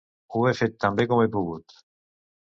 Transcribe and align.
Ho 0.35 0.39
he 0.51 0.53
fet 0.59 0.79
tan 0.85 0.95
bé 0.99 1.05
com 1.11 1.21
he 1.23 1.27
pogut. 1.35 1.77